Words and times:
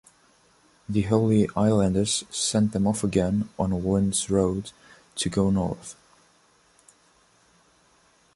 The 0.89 1.03
Holy 1.03 1.47
Islanders 1.55 2.23
send 2.31 2.71
them 2.71 2.87
off 2.87 3.03
again 3.03 3.49
on 3.59 3.83
Wind's 3.83 4.31
Road 4.31 4.71
to 5.17 5.29
go 5.29 5.51
North. 5.51 5.95